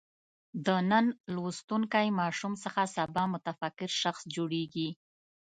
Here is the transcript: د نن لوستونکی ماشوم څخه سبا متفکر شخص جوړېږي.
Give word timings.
د 0.65 0.67
نن 0.91 1.05
لوستونکی 1.35 2.07
ماشوم 2.19 2.53
څخه 2.63 2.81
سبا 2.95 3.23
متفکر 3.33 3.89
شخص 4.01 4.21
جوړېږي. 4.35 4.89